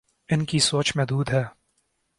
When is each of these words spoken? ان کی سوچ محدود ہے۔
ان 0.29 0.45
کی 0.45 0.59
سوچ 0.59 0.95
محدود 0.95 1.29
ہے۔ 1.29 1.43